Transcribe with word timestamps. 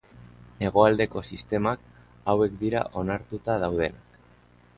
Hegoaldeko 0.67 1.23
sistemak 1.35 1.85
hauek 2.33 2.57
dira 2.65 2.83
onartuta 3.03 3.59
daudenak. 3.67 4.21